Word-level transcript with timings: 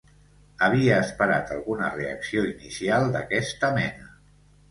Havia 0.67 0.95
esperat 1.07 1.51
alguna 1.57 1.91
reacció 1.99 2.45
inicial 2.53 3.07
d'aquesta 3.17 3.73
mena. 3.79 4.09